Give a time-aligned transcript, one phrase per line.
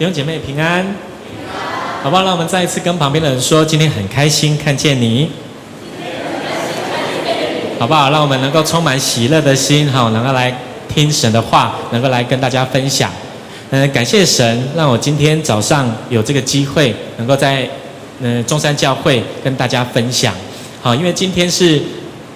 [0.00, 0.82] 弟兄姐妹平安，
[2.02, 2.22] 好不好？
[2.22, 5.30] 让我们再一次跟旁边的人说，今天很开心看见你，
[7.78, 8.08] 好不好？
[8.08, 10.56] 让我们能够充满喜乐的心，好，能够来
[10.88, 13.10] 听神的话，能够来跟大家分享。
[13.68, 17.68] 嗯，感谢神，让我今天早上有这个机会，能够在
[18.20, 20.32] 嗯中山教会跟大家分享。
[20.80, 21.78] 好，因为今天是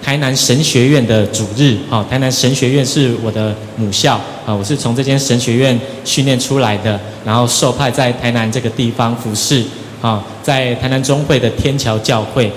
[0.05, 4.13] 台南神学院的主日，好，台南神学院是我的母校。
[4.45, 9.63] 啊，我是从这间神学院训练出来的，然后受派在台南这个地方服侍。
[10.03, 12.51] 啊，在台南中会的天桥教会，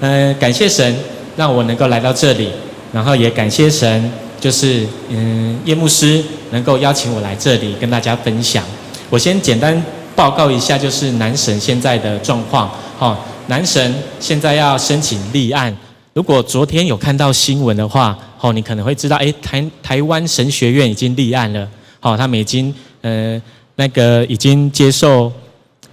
[0.00, 0.94] 嗯，感谢神
[1.38, 2.50] 让我能够来到这里，
[2.92, 8.62] 然后也感谢神，就是嗯叶牧师能够邀请我来这里跟大家分享。
[9.08, 9.82] 我先简单
[10.14, 12.70] 报告一下，就是男神现在的状况。
[12.98, 15.74] 好，男神现在要申请立案。
[16.12, 21.68] 如果昨天有看到新闻的话，哦，你可能会知道，诶，台台湾神学院已经立案了，
[22.00, 23.40] 好，他们已经，呃，
[23.76, 25.32] 那个已经接受，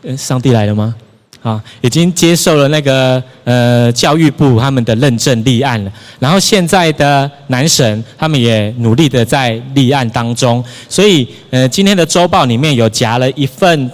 [0.02, 0.96] 呃，上帝来了吗？
[1.44, 13.92] 啊，已经接受了那个呃教育部他们的认证立案了，然后现在的南神他们也努力的在立案当中，所以，呃，今天的周报里面有夹了一份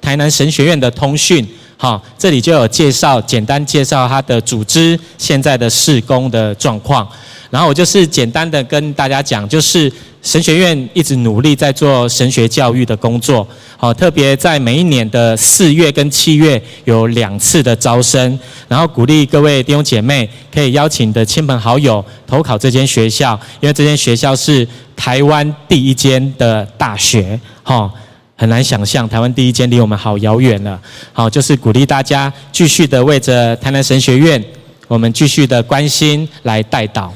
[0.00, 1.46] 台南神学院的通讯。
[1.78, 7.06] 好，这里就有介绍，简单介绍它的组织现在的事工的状况。
[7.50, 13.46] 然后我就是简单的跟大家讲，就是神学院一直努力在做神学教育的工作。
[13.76, 24.66] 好，特别在每一年的四月跟七月有两次的招生，然后鼓励各位弟兄姐妹可以邀请的亲朋好友投考这间学校，因为这间学校是
[24.96, 27.38] 台湾第一间的大学。
[27.62, 27.92] 好。
[28.36, 30.78] 很难想象，台湾第一间离我们好遥远了。
[31.12, 34.42] 好，就是鼓励大家继续的为着台南神学院，
[34.88, 37.08] 我们继续的关心来代祷。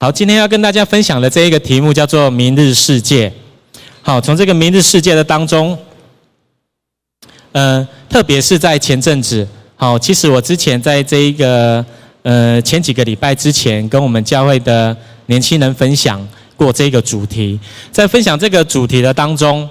[0.00, 3.30] 好，今天要跟大家分享的这一个题目叫做“明日世界”。
[4.00, 5.78] 好，从这个“明日世界”的当中，
[7.52, 9.46] 呃，特别是在前阵子，
[9.76, 11.84] 好，其实我之前在这一个
[12.22, 14.96] 呃前几个礼拜之前，跟我们教会的
[15.26, 16.26] 年轻人分享。
[16.60, 17.58] 过这个主题，
[17.90, 19.66] 在分享这个主题的当中，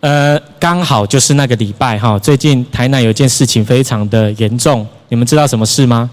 [0.00, 6.08] 呃，刚好就是那个礼拜哈，最近台南有件事情非常的严重，你们知道什么事吗？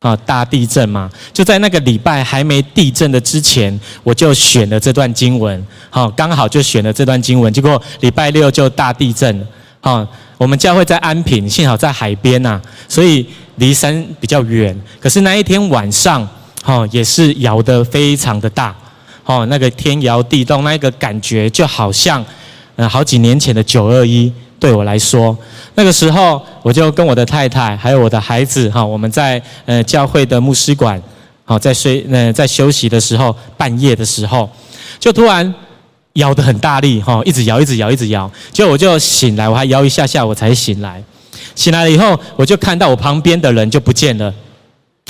[0.00, 9.46] 啊，大地震嘛，就在那个礼拜还没地震的之前，我就选了这段经文，好，刚好就选了这段经文，结果礼拜六就大地震了，
[9.80, 10.04] 好，
[10.36, 13.24] 我们教会在安平，幸好在海边呐，所以
[13.58, 16.28] 离山比较远，可是那一天晚上。
[16.64, 18.74] 哦，也是摇得非常的大，
[19.24, 22.22] 哦，那个天摇地动，那个感觉就好像，
[22.76, 25.36] 呃，好几年前的九二一，对我来说，
[25.74, 31.02] 那个时候我就跟我的太太还有我的孩子，哈，我们在呃教会的牧师馆，
[31.46, 34.48] 好，在睡呃在休息的时候，半夜的时候，
[34.98, 35.54] 就突然
[36.12, 41.02] 摇得很大力，哈，一直摇，一直摇，一直摇，结果我就醒来，我还摇一下下，我才醒来，
[41.54, 44.34] 醒来了以后，我就看到我旁边的人就不见了，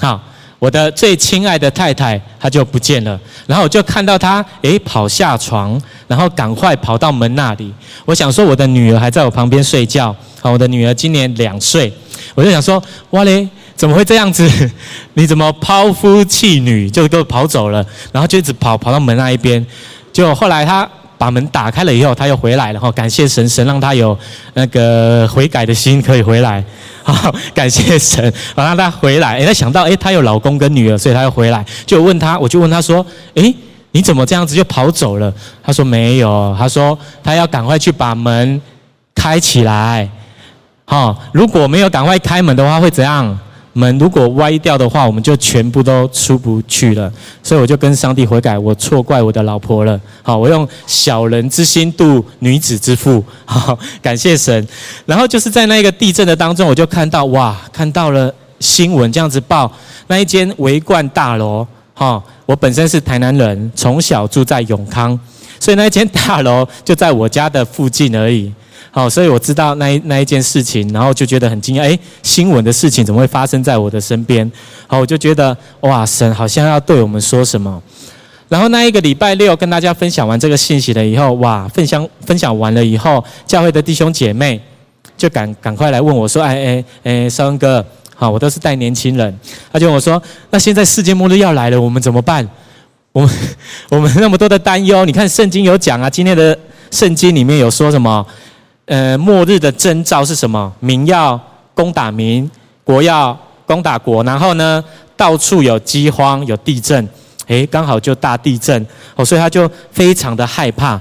[0.00, 0.20] 好。
[0.60, 3.18] 我的最亲爱的太太，她就不见了。
[3.46, 7.74] 然后我就看到她，诶，跑下床，然后赶快跑到门那里。
[8.04, 10.14] 我想说，我的女儿还在我旁边睡觉。
[10.40, 11.92] 好，我的女儿今年两岁。
[12.34, 14.48] 我就想说，哇嘞，怎么会这样子？
[15.14, 17.84] 你怎么抛夫弃女，就都跑走了？
[18.12, 19.66] 然后就一直跑跑到门那一边。
[20.12, 20.88] 就后来她。
[21.20, 24.18] 把门打开了以后，他又回来了哈，感谢神，神让他有
[24.54, 26.64] 那个悔改的心，可以回来。
[27.04, 29.36] 好，感谢神，好让他回来。
[29.36, 31.62] 诶，他想到诶，他有老公跟女儿，所以他又回来。
[31.84, 33.04] 就问他，我就问他说，
[33.34, 33.54] 诶，
[33.92, 35.30] 你怎么这样子就跑走了？
[35.62, 38.58] 他说没有，他说他要赶快去把门
[39.14, 40.08] 开起来。
[40.86, 43.38] 好，如果没有赶快开门的话，会怎样？
[43.72, 47.12] 门如果歪掉的话，我们就全部都出不去了。
[47.42, 50.00] 所以我就跟上帝悔改，我错怪我的老婆了。
[50.22, 53.22] 好，我用小人之心度女子之腹。
[53.46, 54.66] 好，感谢神。
[55.06, 59.70] 然后就是在那个地震的当中，我就看到哇，看到了新闻这样子报，
[60.08, 61.66] 那一间维冠大楼。
[61.94, 65.18] 哈，我本身是台南人，从小住在永康，
[65.60, 68.50] 所以那一间大楼就在我家的附近而已。
[68.92, 74.50] 好，所以我知道那一那一件事情，然后就觉得很惊讶，诶，新闻的事情怎么会发生在我的身边？
[74.88, 77.80] 好，我就觉得哇，神好像要对我们说什么。
[78.48, 84.60] 然后那一个礼拜六跟大家分享完这个信息了以后，哇，分享分享完了以后，教会的弟兄姐妹
[85.16, 87.84] 就赶赶快来问我说，哎哎哎，少恩哥，
[88.16, 89.38] 好，我都是带年轻人，
[89.72, 90.20] 他就问我说，
[90.50, 92.44] 那现在世界末日要来了，我们怎么办？
[93.12, 93.30] 我们
[93.90, 96.58] 我们那么多的担忧，你看圣经有讲啊，今天的
[96.90, 98.26] 圣经里面有说什么？
[98.90, 100.72] 呃，末日的征兆是什么？
[100.80, 101.40] 民要
[101.74, 102.50] 攻打民，
[102.82, 104.82] 国要攻打国，然后呢，
[105.16, 107.08] 到处有饥荒，有地震，
[107.46, 108.84] 诶，刚好就大地震
[109.14, 111.00] 哦，所以他就非常的害怕。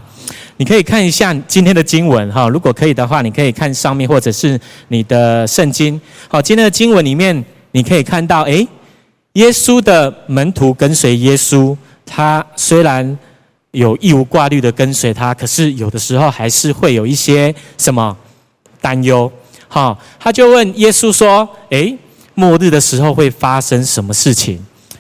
[0.58, 4.60] 你可以看一下今天的经文哈，如果可以的话，你可以看上面或者是
[4.90, 6.00] 你的圣经。
[6.28, 8.68] 好，今天的经文里面你可以看到，诶，
[9.34, 11.76] 耶稣的门徒跟随耶稣，
[12.06, 13.18] 他虽然
[13.72, 18.16] 有义无挂虑的跟随他，可是有的时候还是会有一些什么
[18.82, 19.32] 担忧。
[19.68, 21.96] 好，他就问耶稣说：“诶，
[22.34, 24.60] 末日的时候会发生什么事情？”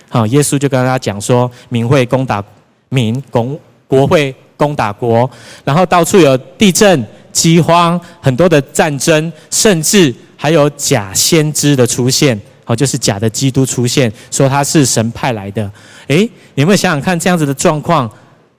[0.09, 2.43] 好，耶稣就跟他讲说：“民会攻打
[2.89, 5.29] 民，国国会攻打国，
[5.63, 12.39] 然后到处有地震、饥荒，很多的战争，甚至还有假先知的出现。
[12.63, 15.71] 好，就是假的基督出现，说他是神派来的。
[16.07, 16.21] 诶，
[16.53, 18.07] 你有没有想想看，这样子的状况，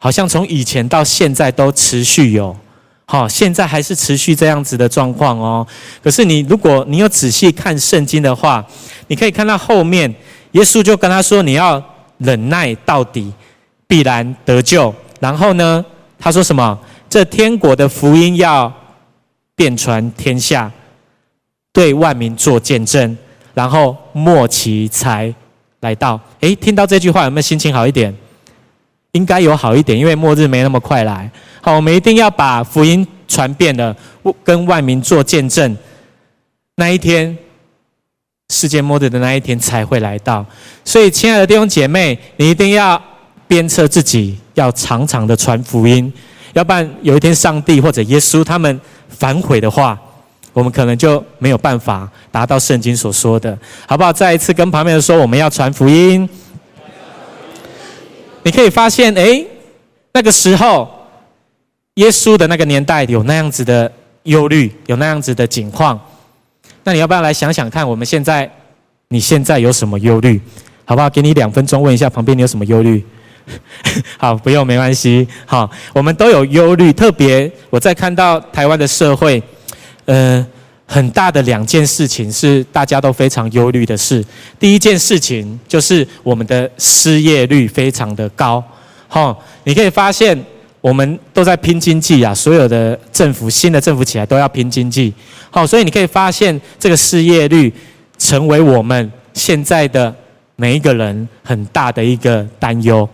[0.01, 2.57] 好像从以前到现在都持续有。”
[3.07, 5.67] 好，现在还是持续这样子的状况哦。
[6.01, 8.65] 可是你，如果你有仔细看圣经的话，
[9.09, 10.09] 你可以看到后面，
[10.53, 11.83] 耶稣就跟他说：“你要
[12.19, 13.33] 忍耐到底，
[13.89, 15.85] 必然得救。”然后呢，
[16.21, 16.79] 他说什么？
[17.09, 18.73] 这天国的福音要
[19.57, 20.71] 遍传天下，
[21.73, 23.19] 对万民做见证，
[23.55, 25.35] 然后末期才
[25.81, 26.21] 来到。
[26.39, 28.17] 诶，听到这句话有没有心情好一点？
[29.13, 31.31] 应该有好一点，因为末日没那么快来。
[31.61, 33.95] 好，我们一定要把福音传遍了，
[34.45, 35.77] 跟万民做见证。
[36.77, 37.37] 那一天，
[38.51, 40.47] 世界末日的那一天才会来到。
[40.85, 43.01] 所以，亲爱的弟兄姐妹，你一定要
[43.47, 46.13] 鞭策自己，要常常的传福音。
[46.53, 49.99] 要不然，有一天上帝或者耶稣他们反悔的话，
[50.53, 54.13] 我们可能就没有办法达到圣经所说的，好不好？
[54.13, 56.29] 再一次跟旁边人说，我们要传福音。
[58.43, 59.47] 你可以发现，诶，
[60.13, 60.89] 那个时候。
[61.95, 63.91] 耶稣的那个年代有那样子的
[64.23, 66.01] 忧虑，有那样子的景况。
[66.85, 67.87] 那你要不要来想想看？
[67.87, 68.51] 我们现在，
[69.09, 70.41] 你现在有什么忧虑？
[70.87, 71.11] 好不好？
[71.11, 73.05] 给你两分钟，问一下旁边你有什么忧虑？
[74.17, 75.27] 好，不用，没关系。
[75.45, 76.91] 好，我们都有忧虑。
[76.91, 79.43] 特别我在看到台湾的社会，
[80.07, 80.47] 呃，
[80.93, 84.25] 很大的两件事情是大家都非常忧虑的事。
[84.59, 88.63] 第一件事情就是我们的失业率非常的高。
[89.07, 90.37] 好，你可以发现。
[90.83, 95.13] 我们都在拼经济啊，所有的政府，新的政府起来都要拼经济。
[95.51, 97.71] 好，所以你可以发现这个失业率
[98.17, 100.11] 成为我们现在的
[100.57, 103.07] 每一个人很大的一个担忧。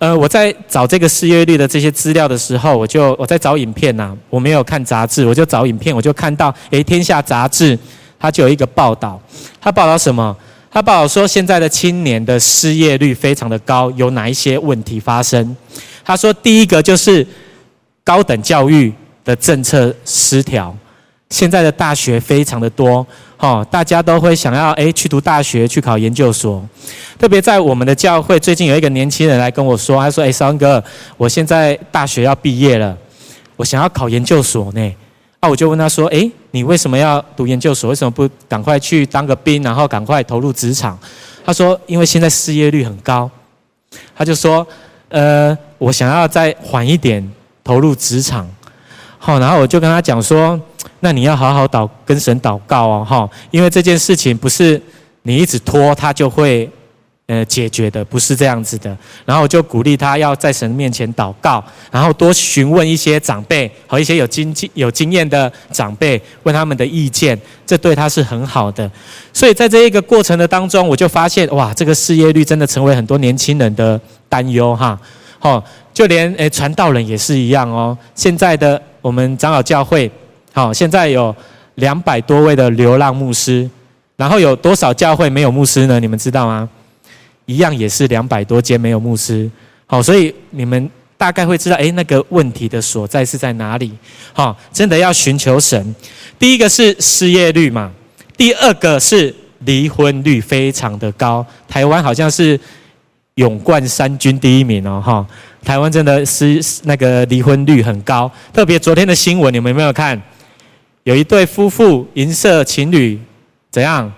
[0.00, 7.78] 呃，我在找这个失业率的这些资料的时候，我就我在找影片呐、啊，我没有看杂志，我就找影片，我就看到，诶，天下杂志
[8.18, 9.20] 它就有一个报道，
[9.60, 10.34] 它报道什么？
[10.70, 15.54] 它报道说现在的青年的失业率非常的高，有哪一些问题发生？
[16.02, 17.26] 他说：“第一个就是
[18.02, 18.90] 高等教育
[19.22, 20.74] 的政策失调，
[21.30, 23.06] 现在的大学非常的多，
[23.36, 26.62] 哈，大家都会想要诶去读大学，去考研究所。
[27.18, 30.82] 特别在我们的教会，最近有一个年轻人来跟我说，他说：‘诶，三哥，
[31.16, 32.96] 我现在大学要毕业了，
[33.56, 34.94] 我想要考研究所呢。’
[35.40, 37.90] 啊，我就问他说：‘诶，你为什么要读研究所？
[37.90, 40.98] 为什么不赶快去当个兵，然后赶快投入职场？’
[41.44, 43.30] 他说：‘因为现在失业率很高。’
[44.14, 44.66] 他就说。”
[45.10, 47.20] 呃，我想要再缓一点
[47.64, 48.48] 投入职场，
[49.18, 50.56] 好，然后我就跟他讲说，
[51.00, 54.80] 那你要好好祷跟神祷告哦，哈，因为这件事情不是
[55.22, 56.70] 你一直拖他就会
[57.26, 58.96] 呃解决的，不是这样子的。
[59.24, 68.90] 然后就鼓励他要在神面前祷告，然后多询问一些长辈和一些有经济有经验的长辈，问他们的意见，这对他是很好的。
[69.32, 74.00] 所以在这一个过程的当中，我就发现哇，这个失业率真的成为很多年轻人的。
[74.30, 74.96] 担忧哈，
[75.40, 75.60] 好，
[75.92, 77.98] 就连诶传道人也是一样哦。
[78.14, 80.08] 现在的我们长老教会，
[80.52, 81.34] 好，现在有
[81.76, 83.68] 两百多位的流浪牧师，
[84.16, 86.00] 然后有多少教会没有牧师呢？
[86.00, 86.68] 你们知道吗？
[87.46, 89.50] 一样也是两百多间没有牧师。
[89.86, 93.92] 好，所以你们大概会知道，诶，那个问题的所在是在哪里？
[94.32, 95.94] 好，真的要寻求神。
[96.38, 97.90] 第一个是失业率嘛，
[98.36, 101.44] 第二个是离婚率非常的高。
[101.68, 102.58] 台湾好像是。
[103.36, 105.26] 勇冠三军第一名哦，哈！
[105.64, 110.20] 台湾真的是那个离婚率很高，特别昨天的新闻你们有没有看？
[111.04, 113.18] 有一对夫妇银色情侣
[113.70, 114.12] 怎样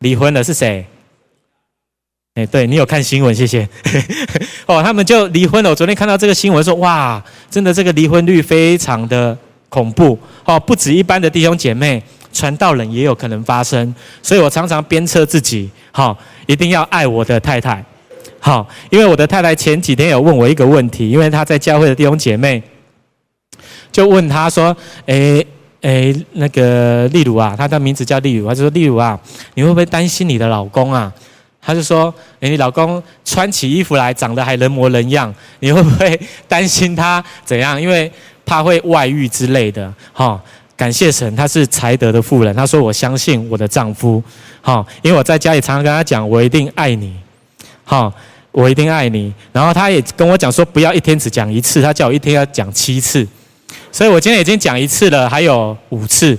[0.00, 0.44] 离婚了？
[0.44, 0.86] 是谁？
[2.34, 3.68] 哎，对你有看新闻，谢谢。
[4.66, 5.70] 哦，他们就离婚了。
[5.70, 9.36] 我昨天看到这个新闻说，哇，真的这个离婚率非常的
[9.68, 12.00] 恐怖哦，不止一般的弟兄姐妹，
[12.32, 13.92] 传道人也有可能发生。
[14.22, 16.16] 所以我常常鞭策自己，好，
[16.46, 17.84] 一定要爱我的太太。
[18.38, 22.62] 好，因为我的太太前几天有问我一个问题，因为她在教会的弟兄姐妹
[23.90, 24.76] 就问她说
[25.06, 25.44] ：“诶
[25.82, 29.18] 诶，那个例如啊，她的名字叫例如，她就说例如啊，
[29.54, 31.12] 你会不会担心你的老公啊？
[31.60, 37.78] 他就说：“诶，你老公穿起衣服来，长得还人模人样，你会不会担心他怎样？
[37.78, 38.10] 因为
[38.46, 39.92] 怕会外遇之类的。
[40.14, 40.40] ”哈，
[40.76, 42.54] 感谢神，他是才德的妇人。
[42.56, 44.22] 他说：“我相信我的丈夫。”
[44.62, 47.14] 哈，因为我在家里常常跟他讲：“我一定爱你。”
[47.84, 48.10] 哈，
[48.50, 49.34] 我一定爱你。
[49.52, 53.26] 然后他也跟我讲说：“不要一天只讲一次，他叫我一天要讲七次。”
[53.90, 56.36] 所以我今天已经讲一次了，还有五次。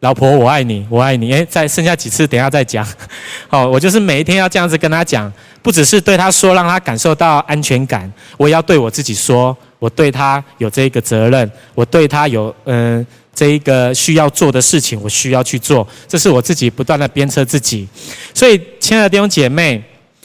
[0.00, 1.32] 老婆，我爱你，我爱你。
[1.32, 2.84] 诶，再剩下几次，等下再讲。
[3.46, 15.86] 好，我就是每一天要这样子跟他讲，不只是对他说，让他感受到安全感，我也要对我自己说，我对他有这个责任，我对他有嗯、这一个需要做的事情，我需要去做。
[16.08, 17.86] 这是我自己不断的鞭策自己。
[18.34, 19.80] 所以，亲爱的弟兄姐妹，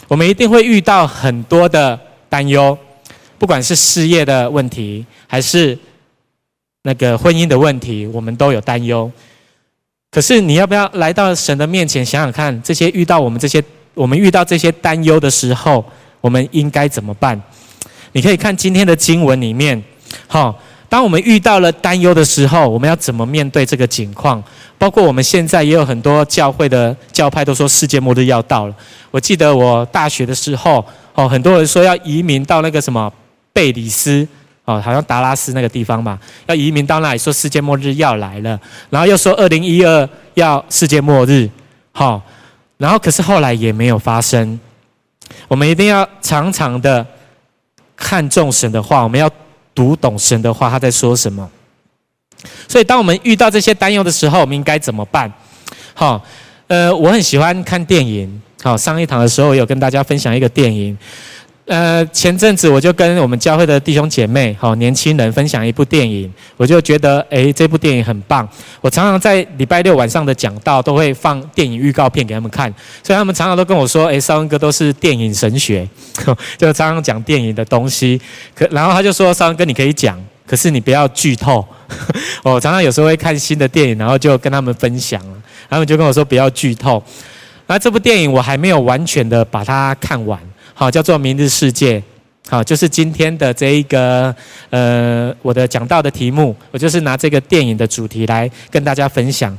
[0.07, 2.75] 我们一定会遇到很多的担忧，
[3.37, 5.77] 不管是事业的问题，还是
[6.87, 9.11] 那个婚姻的问题，我们都有担忧。
[10.09, 13.61] 可是你要不要来到神的面前想想看，这些遇到我们这些
[13.93, 15.83] 我们遇到这些担忧的时候，
[16.21, 17.39] 我们应该怎么办？
[18.13, 19.83] 你可以看今天的经文里面，
[20.27, 24.41] 好，当我们遇到了担忧的时候，我们要怎么面对这个境况？
[24.77, 28.75] 包括我们现在也有很多教会的教派都说世界末日要到了。
[29.11, 33.11] 我记得我大学的时候，哦，很多人说要移民到那个什么
[33.51, 34.25] 贝里斯。
[34.67, 38.59] 哦，好像达拉斯那个地方嘛，要移民到那里，说世界末日要来了，
[38.89, 41.49] 然后又说二零一二要世界末日，
[41.93, 42.21] 好，
[42.75, 44.59] 然后可是后来也没有发生。
[45.47, 47.05] 我们一定要常常的
[47.95, 49.29] 看重神的话，我们要
[49.73, 51.49] 读懂神的话，他在说什么。
[52.67, 55.31] 所以，当我们遇到这些担忧的时候，我们应该怎么办？
[55.93, 56.21] 好，
[56.67, 58.41] 呃，我很喜欢看电影。
[58.61, 60.97] 好，上一堂的时候，有跟大家分享一个电影。
[61.67, 68.47] 呃，前阵子我就跟我们教会的弟兄姐妹、好年轻人分享一部电影，我就觉得，诶，这部电影很棒。
[68.79, 75.85] 我常常在礼拜六晚上的讲道都会放电影预告片给他们看，所以他们常常都跟我说，诶，少恩哥都是电影神学，
[76.57, 78.21] 就常常讲电影的东西。
[78.55, 81.65] 可然后他就说，少恩哥你可以讲，可是你不要剧透。
[82.43, 85.21] 我 常常有时候会看新的电影，然后就跟他们分享，
[85.69, 87.03] 他们就跟我说不要剧透。
[87.69, 90.39] 那这部电影我还没有完全的把它看完。
[90.79, 91.99] 好，叫做《明日世界》。
[92.47, 94.33] 好，就是今天的这一个
[94.69, 99.57] 呃，我的讲到的题目，我就是拿这个电影的主题来跟大家分享。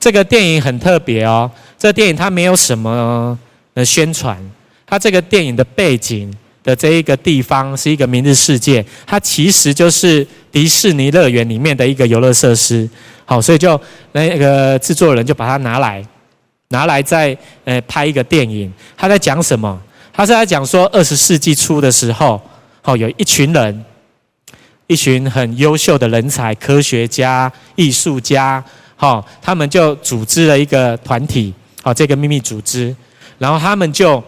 [0.00, 3.38] 这个电影很特别哦，这个电影它没有什么
[3.74, 4.38] 呃宣传，
[4.86, 12.88] 它这个电影的背景的这一个地方是一个明日世界，它其实就是迪士尼乐园里面的一个游乐设施。
[13.26, 13.78] 好，所以就
[14.12, 16.02] 那个制作人就把它拿来，
[16.68, 18.72] 拿来再呃拍一个电影。
[18.96, 19.78] 他在讲什么？
[20.16, 22.40] 他是在讲说，二十世纪初的时候，
[22.80, 23.84] 好，有一群人，
[24.86, 28.62] 一群很优秀的人才，科学家、艺术家，
[28.94, 31.52] 好，他们就组织了一个团体，
[31.82, 32.94] 好，这个秘密组织，
[33.38, 34.22] 然后他们就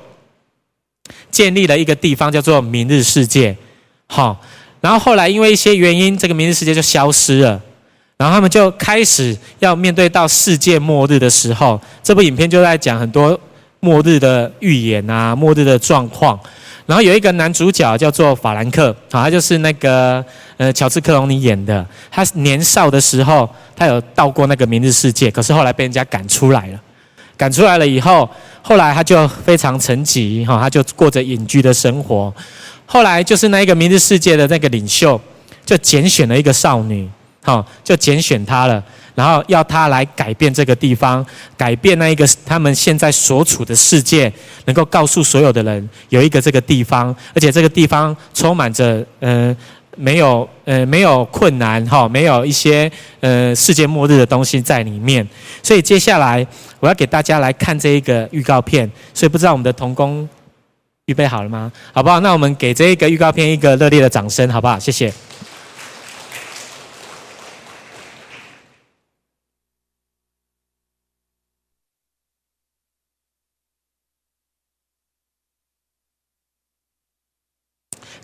[1.31, 3.57] 建立了一个地方，叫做明日世界，
[4.09, 4.37] 好，
[4.81, 7.63] 然后后来因为一些原因，这个明日世界就消失了，
[8.17, 13.39] 然后他们就开始要面对到世界末日的时候，这部影片就在讲很多。
[13.81, 16.39] 末日的预言啊，末日的状况，
[16.87, 20.25] 然后有一个男主角叫做法兰克，好，他就是那个
[20.57, 21.87] 呃乔治克隆尼演的。
[22.11, 26.81] 他年少的时候，他有到过那个明日世界，可是后来被人家赶出来了。
[27.37, 28.27] 赶出来了以后，
[28.63, 32.33] 后来他就非常沉寂，哈，他就过着隐居的生活。
[32.87, 35.21] 后来就是那一个明日世界的那个领袖，
[35.67, 37.07] 就拣选了一个少女，
[37.47, 38.83] 好，就拣选他了。
[39.15, 41.25] 然后要他来改变这个地方，
[41.57, 44.31] 改变那一个他们现在所处的世界，
[44.65, 49.57] 能够告诉所有的人有一个这个地方，而且这个地方充满着呃
[49.97, 55.27] 没有呃没有困难哈，没有一些呃世界末日的东西在里面。
[55.63, 56.45] 所以接下来
[56.81, 60.29] 我要给大家来看这一个预告片，所以不知道我们的童工
[61.07, 61.73] 预备好了吗？
[61.93, 62.21] 好不好？
[62.21, 64.79] 那我们给这一个预告片一个热烈的掌声，好不好？
[64.79, 65.11] 谢谢。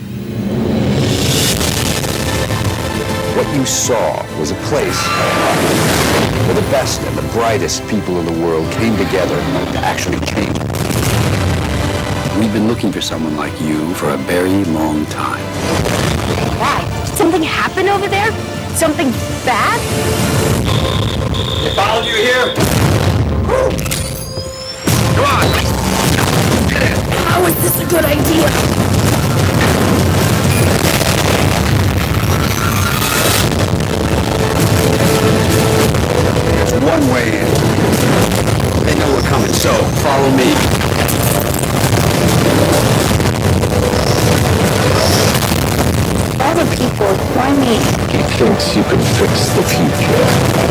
[3.37, 5.01] What you saw was a place
[6.45, 10.59] where the best and the brightest people in the world came together to actually change.
[12.37, 15.45] We've been looking for someone like you for a very long time.
[16.59, 16.81] Why?
[17.05, 18.29] Did something happen over there?
[18.75, 19.09] Something
[19.45, 19.79] bad?
[21.63, 22.53] They followed you here?
[25.15, 25.74] Come on!
[27.45, 28.49] How is this a good idea?
[36.81, 37.45] One way in.
[38.83, 39.71] They know we're coming, so
[40.01, 40.55] follow me.
[46.41, 47.77] Other people, why me?
[48.11, 50.65] He thinks you can fix the future.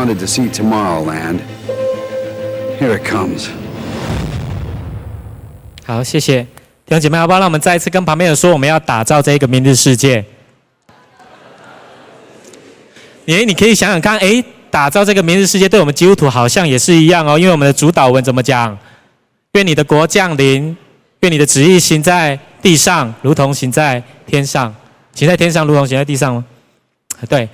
[0.00, 1.40] Wanted to see Tomorrowland.
[2.80, 3.48] Here it comes.
[5.84, 6.42] 好，谢谢
[6.86, 7.38] 弟兄姐妹，好不好？
[7.38, 10.24] 让我们再一次跟旁边人说，我们要打造这个明日世界。
[13.26, 17.38] 诶，你可以想想看，哎，打造这个明日世界，对我们基督徒好像也是一样哦。
[17.38, 18.76] 因为我们的主祷文怎么讲？
[19.52, 20.74] 愿你的国降临，
[21.20, 24.74] 愿你的旨意行在地上，如同行在天上。
[25.12, 26.44] 行在天上，如同行在地上吗？
[27.28, 27.46] 对，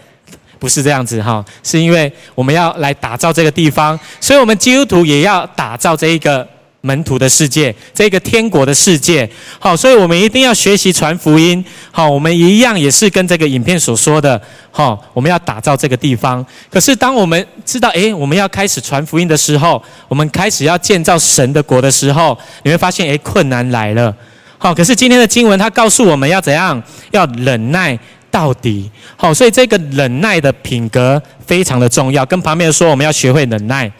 [0.59, 6.47] 不是这样子哈，是因为我们要来打造这个地方，所以我们基督徒也要打造这一个。
[6.83, 14.41] 门徒的世界，这个天国的世界，好，所以我们一定要学习传福音，好，我们一样也是跟这个影片所说的，
[14.71, 16.47] 好，我们要打造这个地方。
[16.71, 24.15] 可是当我们知道，诶，我们要开始传福音的时候，我们开始要建造神的国的时候，你会发现，诶，困难来了，
[24.57, 27.99] 好，可是今天的经文它告诉我们要怎样，要忍耐
[28.37, 32.27] 到底，好，所以这个忍耐的品格非常的重要。
[32.27, 33.91] 跟旁边说，我们要学会忍耐。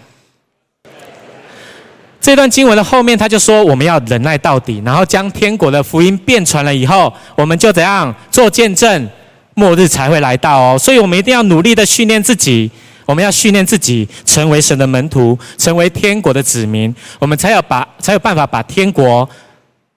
[2.21, 9.09] 这段经文的后面，他就说我们要忍耐到底，然后将天国的福音遍传了以后，我们就怎样做见证，
[9.55, 10.79] 末日才会来到哦。
[10.79, 12.71] 所以我们一定要努力的训练自己，
[13.07, 19.27] 我们要训练自己成为神的门徒，成为天国的子民，我们才有把才有办法把天国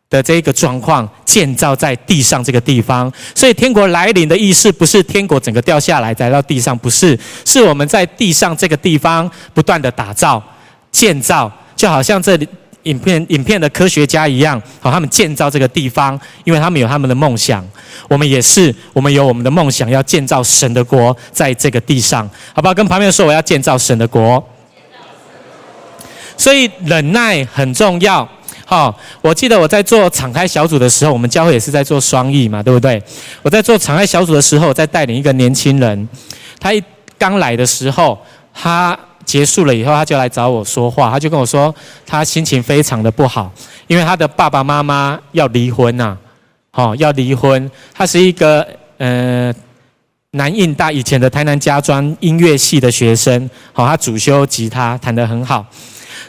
[0.10, 3.12] 的这个状况建造在地上这个地方。
[3.36, 10.44] 所以天国来临的意思不是天国整个掉下来来到地上，不是，是我们在地上这个地方不断的打造、
[10.92, 11.52] 建造。
[11.76, 12.46] 就好像这里
[12.84, 17.66] 影片影片的科学家一样，好，他们建造这个地方，因为他们有他们的梦想。
[18.10, 22.74] 我们也是，我们有我们的梦想，要建造神的国在这个地上，好不好？
[22.74, 24.46] 跟旁边说，我要建造神的国。
[26.36, 28.28] 所以忍耐很重要。
[28.70, 33.02] 好，我记得我在做敞开小组的时候，我们教会也是在做双翼嘛，对不对？
[33.42, 36.08] 我在做敞开小组的时候，我在带领一个年轻人，
[36.60, 36.80] 他一
[37.18, 38.16] 刚来的时候，
[38.54, 38.98] 他。
[39.26, 41.12] 结束了以后，他就来找我说话。
[41.12, 43.52] 他就跟我说，他心情非常的不好，
[43.86, 46.18] 因为他的爸爸妈妈要离婚呐，
[46.72, 47.70] 好，要离婚。
[47.94, 49.54] 他是一个呃
[50.32, 55.64] 南印大以前的台南家专音乐系的学生，好，他主修吉他，弹得很好。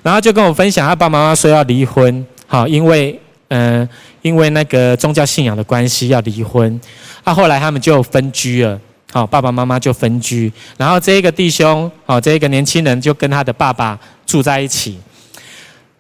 [0.03, 3.89] 然后就跟我分享，他爸爸妈妈说要离婚，好，因为呃
[4.23, 6.81] 因为那个宗教信仰的关系要离婚。
[7.25, 8.81] 啊，后来他们就分居了。
[9.13, 14.97] 好，爸爸妈妈就分居，然后这一个弟兄，好，这一个年轻人就跟他的爸爸住在一起。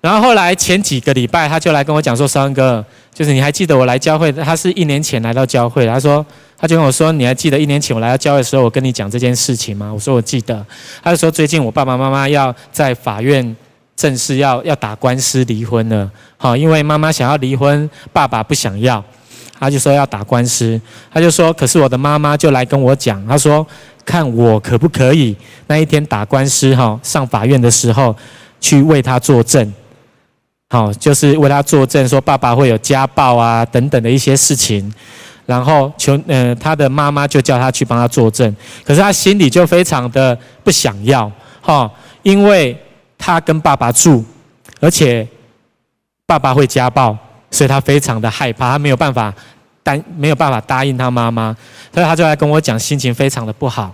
[0.00, 2.82] 然后后来前几个礼拜，他就来跟我讲说：“三哥，
[3.12, 4.30] 就是你还记得我来教会？
[4.30, 6.24] 他是一年前来到教会，他说，
[6.56, 9.92] 他就跟我说：你还记得一年前我来到教会的时候，我跟你讲这件事情吗？
[9.92, 10.64] 我说我记得。
[11.02, 13.56] 他就说最近我爸爸妈妈要在法院
[14.00, 19.04] 正式要要打官司离婚了，好，因为妈妈想要离婚，爸爸不想要。”
[19.60, 20.80] 他就说要打官司，
[21.12, 23.66] 他就说，可是我的妈妈就来跟我讲，他说
[24.06, 25.36] 看我可不可以
[25.66, 28.16] 那一天打官司哈，上法院的时候
[28.58, 29.70] 去为他作证，
[30.70, 34.90] 好，就是为他作证，说爸爸会有家暴啊等等的一些事情，
[35.44, 40.34] 然后求呃他的妈妈就叫他去帮他作证，可是他心里就非常的
[40.64, 41.90] 不想要哈，
[42.22, 42.74] 因为
[43.20, 44.24] 他跟爸爸住，
[44.80, 45.28] 而且
[46.26, 47.16] 爸爸会家暴。
[47.52, 49.34] 所以他非常的害怕，他没有办法
[49.82, 51.52] 答，没有办法答应他妈妈，
[51.92, 53.92] 所以他就来跟我讲，心情非常的不好。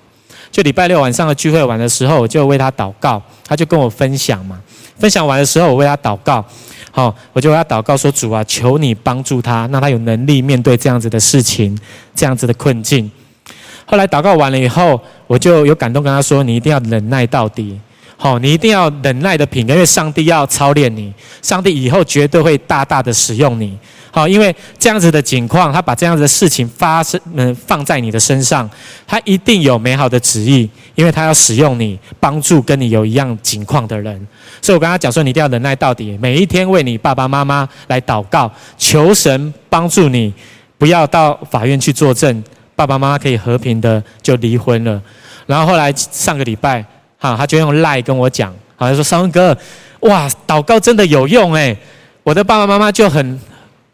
[0.53, 4.61] 就礼拜六晚上的聚会完的时候，我就为他祷告，他就跟我分享嘛。
[4.99, 6.45] 分享完的时候，我为他祷告，
[6.91, 11.75] 好，我就为他祷告说：“主啊，求你帮助他，让他有能力面对这样子的事情，
[12.15, 13.11] 这样子的困境。”
[13.87, 17.81] 后来祷告完了以后，我就有感动跟他说：“你一定要忍耐到底。”
[18.19, 23.79] 好，你一定要忍耐的品格，因为上帝要操练你，上帝以后绝对会大大的使用你。
[24.11, 28.69] 好，因为这样子的情况，他把这样子的事情发生，嗯，放在你的身上，
[29.07, 34.27] 他一定有美好的旨意，因为他要使用你，帮助跟你有一样境况的人。
[34.63, 40.33] 所以我跟他讲说，你一定要忍耐到底，每一天为你爸爸妈妈来祷告，求神帮助你，
[40.79, 42.43] 不要到法院去作证，
[42.75, 44.99] 爸爸妈妈可以和平的就离婚了。
[45.45, 46.83] 然后后来上个礼拜。
[47.19, 49.57] 好，他就用赖跟我讲，好，像说三文哥，
[50.01, 51.77] 哇，祷告真的有用诶，
[52.23, 53.41] 我的爸爸妈妈就很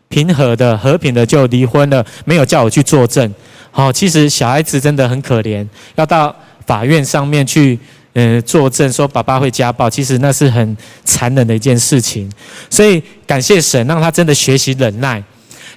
[0.09, 3.33] 平和的、和平的就离婚了，没有叫我去作证。
[3.71, 6.35] 好，其实小孩子真的很可怜，要到
[6.67, 7.79] 法院上面去，
[8.13, 12.31] 呃，作证说爸爸会家暴，其实那是很残忍的一件事情。
[12.69, 15.23] 所以感谢神，让他真的学习忍耐。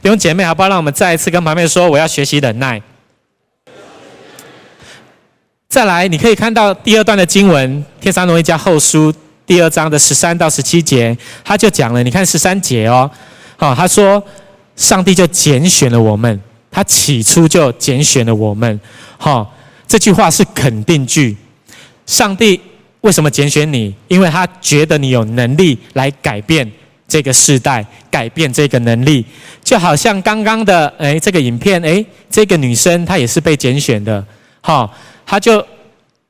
[0.02, 0.68] 弟兄姐妹，好不好？
[0.68, 2.82] 让我们再一次跟旁边说，我要学习忍耐。
[5.76, 9.12] 再来，你可以看到第二段的经文，《帖撒罗尼迦后书》
[9.46, 12.02] 第二章的十三到十七节，他就讲了。
[12.02, 13.12] 你看十三节哦，
[13.58, 14.24] 好，他说
[14.78, 16.40] 上帝就拣选了我们，
[16.72, 18.80] 他起初就拣选了我们。
[19.18, 19.54] 好，
[19.86, 21.36] 这句话是肯定句。
[22.06, 22.58] 上帝
[23.02, 23.94] 为什么拣选你？
[24.08, 26.72] 因为他觉得你有能力来改变
[27.06, 29.26] 这个世代，改变这个能力。
[29.62, 34.26] 就好像刚刚的诶这个影片，诶这个女生她也是被拣选的。
[34.66, 34.92] 好。
[35.28, 35.66] 他就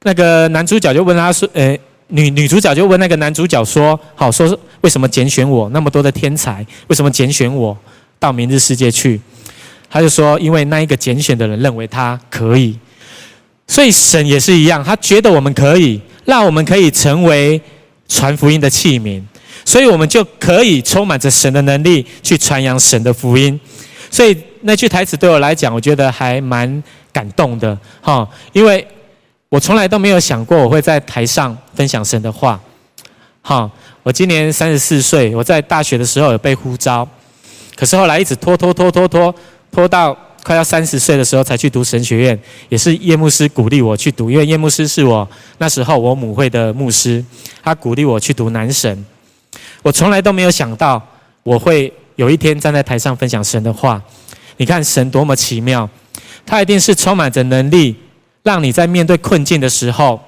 [0.04, 7.78] 那个男主角就问他说：“呃，女女主角就问那个男主角说，好，说为什么拣选我那么多的天才，为什么拣选我
[8.18, 9.20] 到明日世界去？”
[9.92, 12.80] 他就说：“因为那一个拣选的人认为他可以，
[13.68, 17.60] 所以神也是一样，他觉得我们可以，让我们可以成为
[18.08, 19.22] 传福音的器皿，
[19.66, 23.60] 所以我们就可以充满着神的能力去传扬神的福音。
[24.10, 26.82] 所以那句台词对我来讲，我觉得还蛮。”
[27.16, 28.86] 感动的哈，因为
[29.48, 32.60] 我从来都没有想过我会在台上分享神的话。
[33.42, 33.72] 哈，
[34.04, 37.08] 我今年三十四岁，我在大学的时候有被呼召，
[37.74, 39.34] 可是后来一直拖拖拖拖拖
[39.72, 45.26] 拖到快要三十岁的时候才去读神学院，也是叶牧师鼓励我去读，因为叶牧师是我
[45.60, 47.24] 那时候我母会的牧师，
[47.64, 49.06] 他鼓励我去读男神。
[49.82, 51.02] 我从来都没有想到
[51.44, 54.02] 我会有一天站在台上分享神的话。
[54.58, 55.88] 你看神多么奇妙。
[56.46, 57.96] 他一定是充满着能力，
[58.44, 60.20] 让你在面对困境的时候，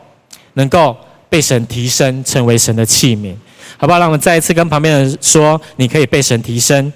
[0.53, 0.95] 能够
[1.30, 3.36] 被神提升，成为神的器皿，
[3.77, 3.99] 好不好？
[3.99, 6.91] 让我们再一次跟旁边的人说，你可以被神提升。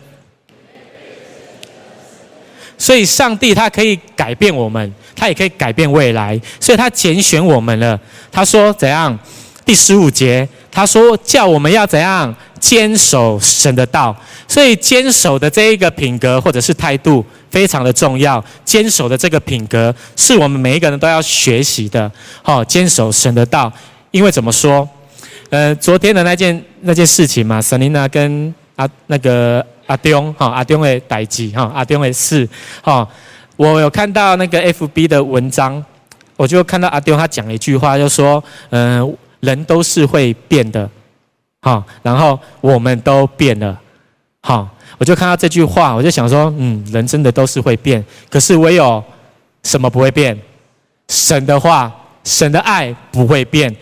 [2.77, 7.99] 所以，上帝他可以改变我们，他也可以改变未来，所以他拣选我们了。
[8.31, 9.17] 他说怎样？
[9.63, 12.35] 第十五节，他说叫我们要怎样？
[12.61, 14.15] 坚守神的道。
[14.47, 17.25] 所以，坚守的这一个品格或者是态度。
[17.51, 22.09] 非常的重要，坚守的这个品格是我们每一个人都要学习的。
[22.41, 23.69] 好，坚守神的道，
[24.11, 24.87] 因为怎么说？
[25.49, 32.47] 呃，昨天的那件那件事情嘛，Selina 跟阿那个阿东哈，阿东的代志哈，阿东的事
[32.81, 33.05] 哈，
[33.57, 35.83] 我有看到那个 FB 的文章，
[36.37, 40.89] 我就看到阿东他讲了一句话，就说，嗯、人都是会变的，
[41.61, 43.79] 好，然后我们都变了，
[44.41, 44.67] 好。
[44.97, 49.03] 我就看到这句话，我就想说，嗯，人真的都是会变，可是唯有
[49.63, 50.37] 什么不会变？
[51.09, 51.91] 神的话，
[52.23, 53.75] 神的爱不会变。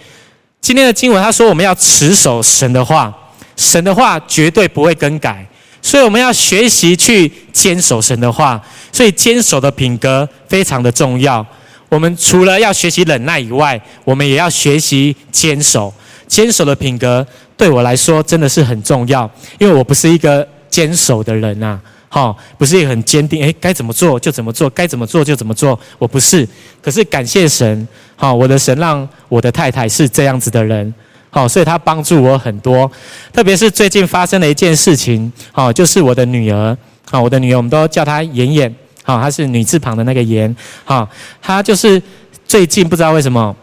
[0.62, 3.13] 今天的经文他说，我们要持守神的话，
[3.58, 5.46] 神的话绝对不会更改，
[5.82, 8.62] 所以我们要学习去坚守神的话。
[8.94, 11.46] 所以坚守的品格非常的重要。
[11.89, 15.94] 我们除了要学习忍耐以外，我们也要学习坚守。
[16.30, 20.48] 坚守的品格对我来说真的是很重要，因为我不是一个。
[20.70, 23.42] 坚守的人呐，好，不是一个很坚定？
[23.42, 25.78] 诶，该怎么做就怎么做，该怎么做就怎么做。
[25.98, 26.48] 我不是，
[26.80, 30.94] 可是感谢神，好，我的神让我的太太是这样子的人，
[31.32, 32.89] 好，所以她帮助我很多。
[33.34, 36.78] 特别是最近发生了一件事情，好，就是我的女儿，
[37.10, 41.10] 好，我的女儿我们都叫她妍妍，好，她是女字旁的那个妍，好，
[41.42, 42.00] 她就是
[42.48, 43.54] 最近不知道为什么，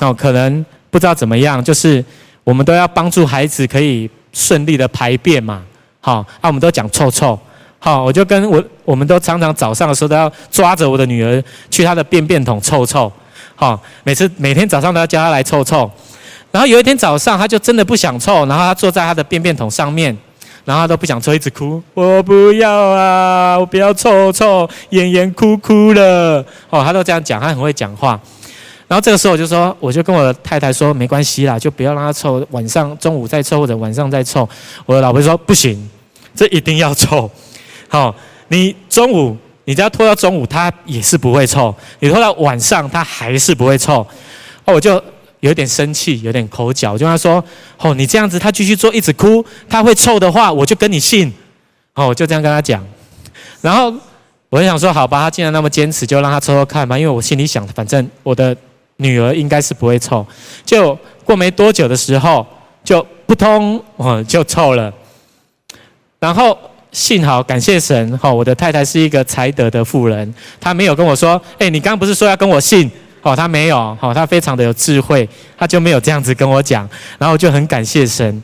[0.00, 2.02] 哦，可能不知道怎么样，就是
[2.42, 5.62] 我们都要帮助孩子可以顺利的排便嘛，
[6.00, 7.38] 好，啊，我们都讲臭臭，
[7.78, 13.12] 好，我就跟我，我们都常常早上的时候都要抓着我的女儿去她的便便桶臭臭，
[13.54, 15.90] 好，每次每天早上都要叫她来臭臭，
[16.50, 20.16] 然后有一天早上她就真的不想臭，然后她坐在她的便便桶上面。
[20.64, 21.80] 然后她都不想抽，一直哭。
[21.94, 23.56] 我不要啊！
[23.56, 26.44] 我不要臭臭，妍妍哭哭了。
[26.70, 28.18] 哦，她都这样讲，她很会讲话。
[28.88, 34.48] 然后这个时候我就说，我就跟我的太太说，没关系啦，就不要让他臭，晚上中午再臭或者晚上再臭。
[34.84, 35.88] 我的老婆说不行，
[36.34, 37.30] 这一定要臭。
[37.88, 38.14] 好，
[38.48, 44.06] 你中午你只要拖到中午，他也是不会臭；你拖到晚上，他还是不会臭。
[44.64, 45.02] 哦，我就。
[45.40, 47.44] 有点生气，有点口角，我就跟他说
[47.78, 51.32] ：“哦，你这样子，他继续做，一直哭，他会臭的话，我就跟你姓。”
[51.94, 52.84] 哦，我就这样跟他讲。
[53.60, 53.92] 然后
[54.48, 58.56] 我就想说：“好吧，他既然那么坚持，就让他抽抽看吧。”因为我心里想，反正我的
[58.96, 60.26] 女儿应该是不会臭。
[60.64, 62.46] 就过没多久的时候，
[62.84, 64.92] 就扑通，哦，就臭了。
[66.18, 66.56] 然后
[66.92, 72.90] 幸好感谢神，哈，我的太太是一个才德的妇人，她没有跟我说：“哎，你刚刚不是说要跟我姓？”
[73.22, 75.28] 哦，她没有，哦，她非常的有智慧，
[75.58, 78.42] 她就没有这样子跟我讲，然后就很感谢神。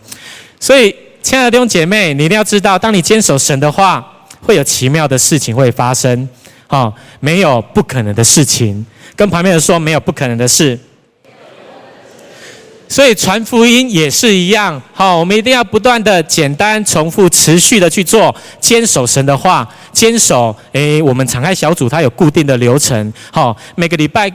[0.59, 4.05] 所以，亲爱的弟兄姐妹，你一定要知道，当你坚守神的话，
[4.43, 6.29] 会有奇妙的事情会发生。
[6.69, 8.85] 哦，没有不可能的事情，
[9.17, 10.79] 跟旁边人说没有不可能的事。
[12.89, 20.55] 所以传福音也是一样，好，我们一定要不断的简单重复、持续的去做，坚守神的话，坚守。
[20.73, 24.31] 诶，我们敞开小组，它有固定的流程，好，每个礼拜。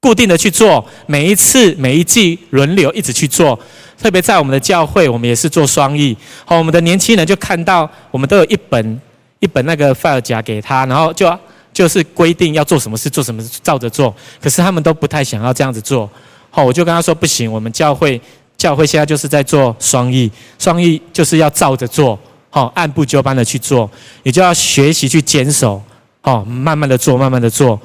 [0.00, 3.58] 固定的去做，每一次每一季轮流一直去做，
[3.98, 6.14] 特别在我们的教会，我们也是做双翼。
[6.44, 9.00] 好，我们的年轻人就看到我们都有一本
[9.38, 11.26] 一本那个 file 夹给他，然后就
[11.74, 16.08] 就是规定要做什么事做什么事照着做，可是他们都不太想要这样子做。
[16.48, 18.18] 好，我就跟他说不行，我们教会
[18.56, 22.16] 教会现在就是在做双翼，双翼就是要照着做，
[22.48, 23.90] 好，按部就班的去做，
[24.22, 25.82] 也就要学习去坚守，
[26.20, 27.78] 好，慢慢的做，慢慢的做。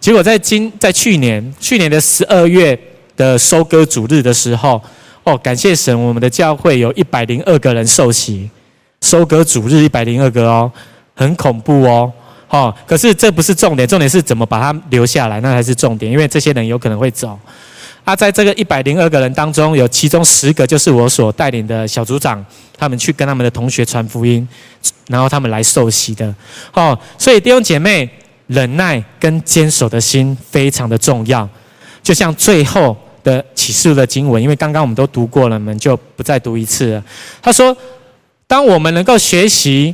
[0.00, 2.78] 结果在今在去年去年的十二月
[3.16, 4.82] 的收割主日的时候，
[5.22, 8.50] 哦，感谢神，我们的教会有一百零二个人受洗，
[9.00, 10.70] 收割主日一百零二个哦，
[11.14, 12.12] 很恐怖哦，
[12.48, 17.38] 哦，可是这不是重点，重点是怎么把他留下来，那才是重点，因为这些人有可能会走。
[18.04, 22.44] 啊，在这个一百零二个人当中，有其中十个就是我所带领的小组长，
[22.78, 24.46] 他们去跟他们的同学传福音，
[25.08, 26.34] 然后他们来受洗的，
[26.72, 28.08] 哦，所以弟兄姐妹。
[28.48, 31.48] 忍耐跟坚守的心非常的重要，
[32.00, 37.04] 就像最后的启示的经文，因为刚刚我们都读过了，我们就不再读一次了。
[37.42, 37.76] 他说
[38.46, 39.92] ：“当我们能够学习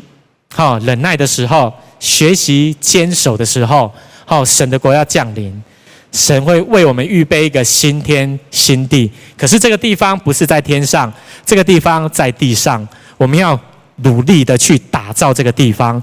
[0.53, 3.89] 好忍耐的时候，学习坚守的时候，
[4.25, 5.63] 好神的国要降临，
[6.11, 9.09] 神会为我们预备一个新天新地。
[9.37, 11.13] 可是这个地方不是在天上，
[11.47, 12.87] 这个地方在地上，
[13.17, 13.57] 我们要
[13.99, 16.03] 努力的去打造这个地方。”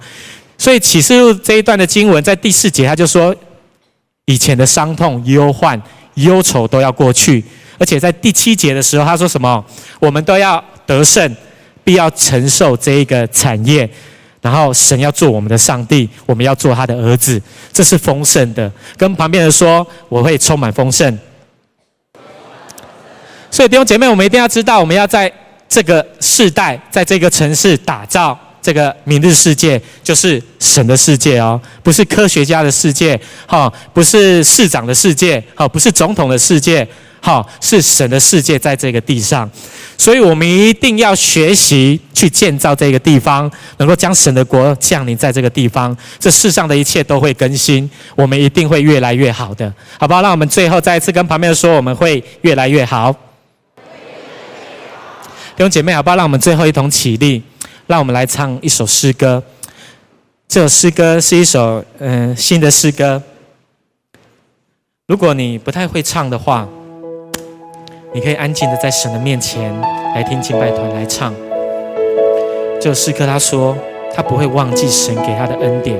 [0.57, 3.35] 所以启示录这一段的经文，在第四节他就说，
[4.23, 5.81] 以前的伤痛、忧患、
[6.13, 7.43] 忧愁都要过去，
[7.77, 9.65] 而且在第七节的时候，他说什么？
[9.99, 11.35] 我们都要得胜，
[11.83, 13.89] 必要承受这一个产业，
[14.41, 17.41] 然后神要做我们的上帝，我们要做他的儿子，
[17.73, 18.71] 这是丰盛的。
[18.97, 21.17] 跟旁边人说，我会充满丰盛。
[23.52, 25.32] 所以弟兄姐妹，我们一定要知道，我们要在
[25.67, 28.38] 这个世代，在这个城市打造。
[28.62, 36.86] 这个明日世界就是神的世界哦，不是科学家的世界，哈，不是市长的世界，哈，不是总统的世界，
[37.21, 39.49] 好，是神的世界在这个地上，
[39.97, 50.21] 所以我们一定要学习去建造这个地方，能够将神的国降临在这个地方，这世上的一切都会更新，我们一定会越来越好的，好不好？
[50.21, 53.12] 让我们最后再一次跟旁边说，我们会越来越好。
[55.55, 56.15] 弟兄姐妹，好不好？
[56.15, 57.43] 让我们最后一同起立。
[57.88, 59.43] 让我们来唱一首诗歌。
[60.47, 63.19] 这首诗歌是一首嗯、新的诗歌。
[65.08, 66.69] 如果你不太会唱的话，
[68.11, 69.71] 你可以安静的在神的面前
[70.15, 71.31] 来听敬拜团来唱。
[72.81, 73.75] 这诗歌他说，
[74.15, 75.95] 他不会忘记神给他的恩典，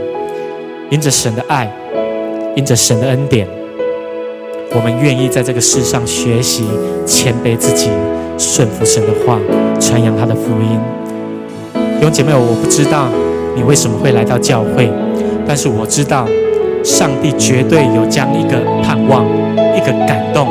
[0.89, 1.71] 因着神的爱，
[2.55, 3.47] 因着神的恩典，
[4.73, 6.65] 我们愿意在这个世上学习
[7.05, 7.91] 谦卑自己，
[8.39, 9.39] 顺服神的话，
[9.79, 10.79] 传扬他的福音。
[11.99, 13.07] 弟兄姐妹，我不知道
[13.55, 14.91] 你为什么会来到教会，
[15.47, 16.25] 但是我知道，
[16.83, 19.27] 上帝绝对有将一个盼望、
[19.77, 20.47] 一个感动，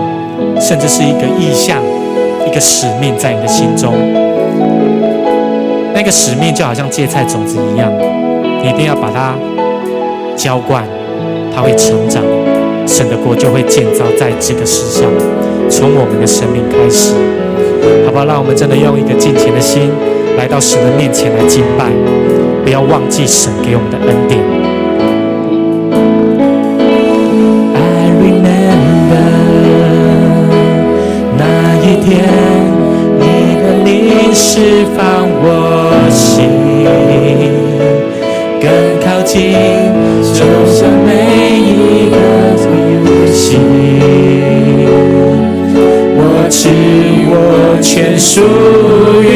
[0.61, 1.83] 甚至是一个意向、
[2.47, 3.95] 一个使命在你的心中。
[5.95, 7.91] 那个使命就好像芥菜种子一样，
[8.63, 9.35] 你一定要把它
[10.37, 10.85] 浇灌，
[11.55, 12.23] 它会成长，
[12.87, 15.11] 神的国就会建造在这个世上，
[15.69, 17.13] 从我们的生命开始，
[18.07, 18.25] 好不好？
[18.25, 19.91] 让我们真的用一个敬虔的心
[20.37, 21.87] 来到神的面前来敬拜，
[22.65, 24.39] 不要忘记神给我们的恩典。
[34.41, 35.03] 释放
[35.43, 35.47] 我
[36.11, 36.17] 心。
[38.61, 38.67] 更
[39.03, 39.37] 靠近，
[40.33, 40.39] 就
[40.73, 41.09] 像每
[41.59, 42.17] 一个
[42.57, 42.67] 呼
[43.33, 43.47] 吸，
[46.17, 46.61] 我知
[47.31, 47.35] 我
[47.83, 48.41] 全属
[49.23, 49.27] 于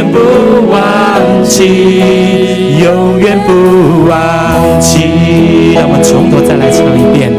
[0.00, 0.18] 远不
[0.70, 0.80] 忘
[1.44, 3.52] 记，永远不
[4.08, 5.74] 忘记。
[5.74, 7.30] 让我们从头再来唱一遍。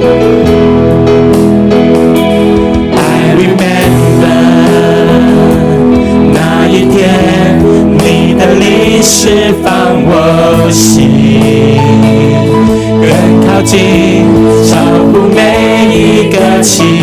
[2.94, 4.30] I remember
[6.32, 7.10] 那一天，
[7.98, 11.80] 你的离释放我心，
[13.02, 13.10] 越
[13.48, 14.30] 靠近，
[14.64, 14.76] 守
[15.12, 15.40] 护每
[15.98, 17.01] 一个期。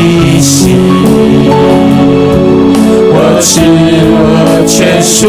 [4.69, 5.27] 全属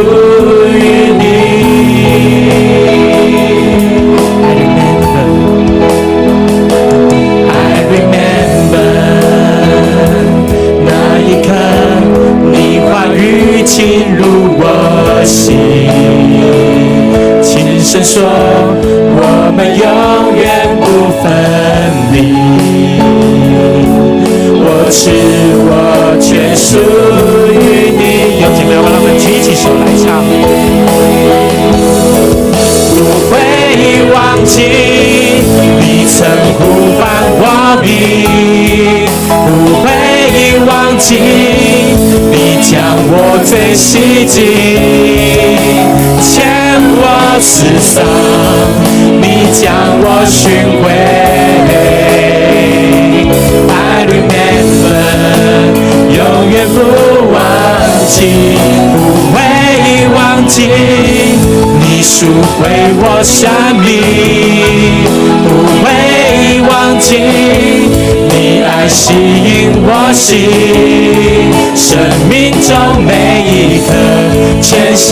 [58.20, 59.38] 不会
[60.14, 60.68] 忘记，
[61.80, 62.26] 你赎
[62.60, 63.88] 回我生命，
[65.48, 65.48] 不
[65.82, 65.88] 会
[66.68, 67.08] 忘记。
[68.28, 70.50] 你爱吸引我心，
[71.74, 71.98] 生
[72.30, 72.70] 命中
[73.06, 73.10] 每
[73.48, 73.90] 一刻
[74.62, 75.08] 全献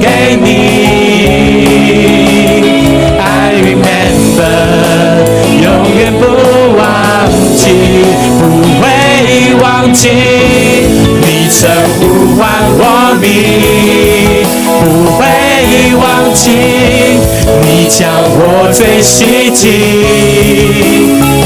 [0.00, 0.48] 给你。
[3.20, 4.40] I remember，
[5.60, 5.64] 永
[5.98, 6.24] 远不
[6.78, 6.80] 忘
[7.54, 7.62] 记，
[8.38, 8.40] 不
[8.80, 8.82] 会
[9.60, 10.08] 忘记，
[11.62, 12.42] 你曾呼唤
[12.74, 12.82] 我
[13.20, 13.24] 名，
[14.82, 15.22] 不会
[15.94, 16.02] 忘
[16.34, 16.50] 记，
[17.62, 18.00] 你将
[18.34, 19.62] 我最希冀。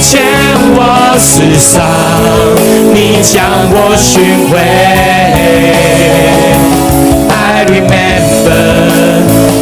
[0.00, 0.22] 牵
[0.74, 0.80] 我
[1.18, 1.84] 世上，
[2.94, 4.56] 你将我寻回。
[7.28, 8.48] I remember，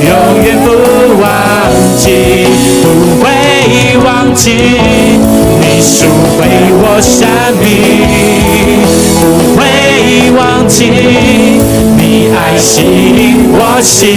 [0.07, 0.09] 永
[0.45, 0.67] 远不
[1.21, 1.27] 忘
[1.97, 2.07] 记，
[2.81, 2.85] 不
[3.21, 3.27] 会
[4.05, 4.53] 忘记，
[5.59, 6.07] 你赎
[6.39, 6.47] 回
[6.79, 7.27] 我生
[7.59, 7.65] 命，
[9.19, 9.23] 不
[9.57, 9.61] 会
[10.37, 10.91] 忘记，
[11.97, 14.17] 你爱吸引我心，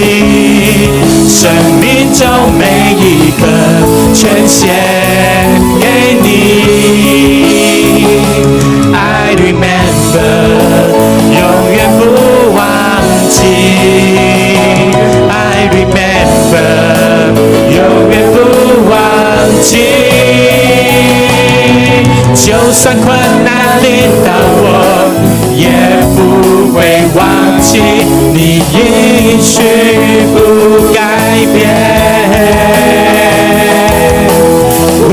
[1.28, 2.26] 生命中
[2.58, 2.62] 每
[3.00, 3.42] 一刻
[4.14, 4.60] 全献。
[5.80, 5.86] 给
[6.22, 6.26] 你
[8.94, 8.96] ，I
[9.36, 10.18] remember，
[11.34, 11.42] 永
[11.72, 12.02] 远不
[12.56, 12.60] 忘
[13.30, 13.38] 记
[15.30, 15.32] ，I
[15.72, 16.56] remember，
[17.70, 17.80] 永
[18.10, 18.36] 远不
[18.90, 18.96] 忘
[19.62, 19.76] 记，
[22.36, 23.17] 就算困
[28.34, 29.62] 你应许
[30.34, 30.36] 不
[30.94, 30.98] 改
[31.54, 31.56] 变。
[35.00, 35.12] 无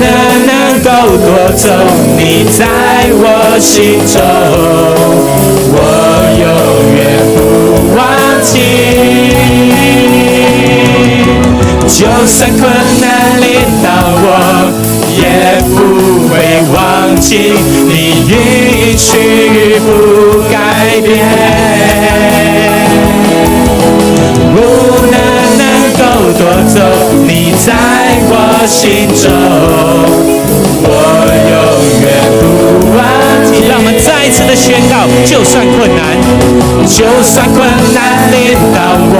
[0.00, 0.04] 能
[0.46, 0.50] 能
[0.82, 0.86] 够
[1.18, 1.68] 夺走
[2.16, 2.20] 你
[2.56, 2.60] 在
[3.12, 3.24] 我
[3.60, 4.14] 心中，
[5.72, 5.78] 我
[6.40, 6.42] 永
[6.94, 6.98] 远
[7.34, 7.36] 不
[7.96, 7.98] 忘
[8.42, 8.52] 记。
[11.86, 12.62] 就算困
[13.00, 13.04] 难
[13.40, 13.44] 临
[13.82, 13.86] 到
[14.16, 14.26] 我，
[15.16, 15.20] 也
[15.68, 15.72] 不
[16.28, 16.32] 会
[16.74, 16.76] 忘
[17.20, 17.28] 记
[17.86, 17.92] 你
[18.26, 18.32] 应
[18.98, 19.08] 许
[19.80, 19.88] 不
[20.50, 20.54] 改
[21.00, 21.63] 变。
[26.46, 26.78] 我走
[27.26, 27.72] 你在。
[28.26, 29.30] 我心中，
[30.82, 30.88] 我
[31.50, 31.56] 永
[32.00, 32.04] 远
[32.40, 32.42] 不
[32.96, 32.98] 忘
[33.44, 33.48] 记。
[33.68, 36.02] 让我们再一次的宣告：就算困难，
[36.86, 38.76] 就算困难临到
[39.12, 39.16] 我，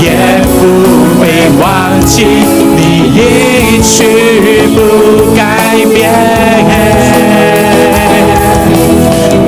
[0.00, 0.06] 也
[0.46, 1.22] 不会
[1.60, 2.78] 忘记你
[3.12, 3.92] 一去
[4.74, 4.78] 不
[5.34, 5.40] 改
[5.92, 6.00] 变。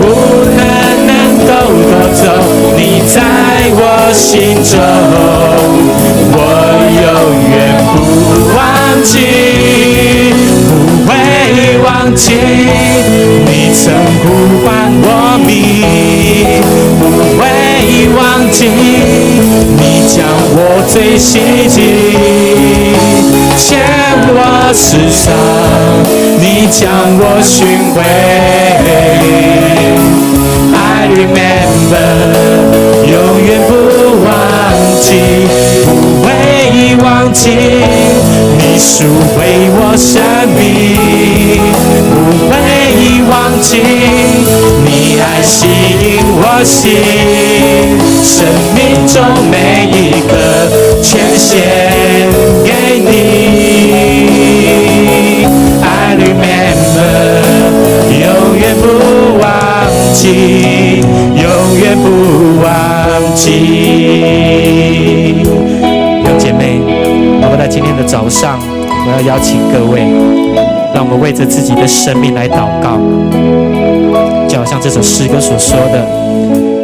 [0.01, 0.03] 无
[0.57, 0.61] 能
[1.07, 1.11] 能
[1.47, 1.51] 够
[1.87, 2.24] 夺走
[2.76, 3.14] 你在
[3.72, 3.80] 我
[4.12, 4.74] 心中，
[7.07, 7.11] 永
[7.50, 7.54] 远
[7.84, 8.66] 不忘。
[9.04, 9.20] 记，
[10.66, 10.70] 不
[11.07, 11.12] 会
[11.78, 12.32] 忘记，
[13.46, 14.24] 你曾呼
[14.64, 14.66] 唤
[15.00, 15.07] 我
[15.46, 15.48] 名，
[16.98, 17.02] 不
[17.38, 17.40] 会
[18.16, 18.18] 忘
[18.50, 18.59] 记，
[19.76, 20.26] 你将
[20.57, 21.38] 我最希
[21.68, 21.76] 冀
[23.57, 23.78] 牵
[24.34, 25.32] 我世上，
[26.40, 26.90] 你将
[27.20, 27.54] 我寻
[27.94, 28.02] 回。
[30.74, 31.94] I remember，
[33.07, 33.70] 永远不
[34.24, 34.28] 忘
[35.00, 35.09] 记，
[35.84, 35.88] 不
[37.03, 37.51] 忘记。
[38.59, 39.36] 你赎回
[39.72, 40.20] 我生
[40.55, 40.59] 命，
[42.11, 42.14] 不
[42.49, 42.53] 会
[43.30, 43.68] 忘记
[44.84, 44.88] 你
[45.20, 45.66] 爱吸
[46.01, 46.05] 引
[46.38, 46.84] 我心，
[48.22, 48.34] 生
[48.74, 48.76] 命
[49.07, 49.14] 中
[49.51, 49.55] 每
[49.90, 49.94] 一
[50.28, 50.32] 刻
[51.03, 51.47] 全献
[52.64, 52.68] 给
[52.99, 53.11] 你。
[55.82, 55.84] I
[56.16, 57.01] remember，
[58.11, 58.24] 永
[58.59, 58.84] 远不
[59.38, 59.44] 忘
[60.12, 60.24] 记，
[61.34, 61.44] 永
[61.78, 62.05] 远不
[62.62, 62.66] 忘
[63.34, 64.45] 记。
[68.07, 70.00] 早上，我要邀请各位，
[70.94, 72.96] 让我们为着自己的生命来祷告，
[74.48, 76.07] 就好像这首诗歌所说的，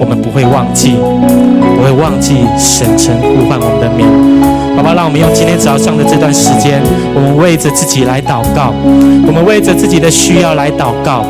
[0.01, 0.97] 我们不会忘记，
[1.77, 4.05] 不会忘记神曾呼唤我们的名。
[4.77, 6.83] 好吧，让我们用今天早上的这段时间，
[7.15, 8.75] 我们为着自己来祷告，
[9.27, 11.25] 我们为着自己的需要来祷告，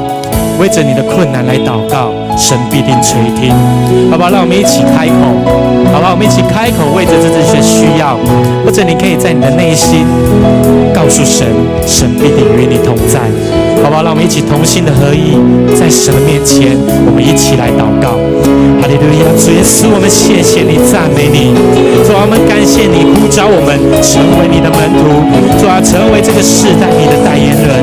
[0.59, 3.51] 为着你的困难来祷告，神必定垂听。
[4.11, 5.15] 好不好，让我们一起开口。
[5.93, 8.17] 好不好，我们一起开口为着这这些需要，
[8.65, 10.07] 或者你可以在你的内心
[10.95, 11.47] 告诉神，
[11.87, 13.21] 神必定与你同在。
[13.83, 15.35] 好吧，让我们一起同心的合一，
[15.75, 18.15] 在神的面前，我们一起来祷告。
[18.81, 21.55] 哈利路亚，主耶稣，我们谢谢你，赞美你。
[22.07, 25.23] 主啊，我们感谢你呼召我们成为你的门徒，
[25.59, 27.83] 主啊，成为这个世代你的代言人。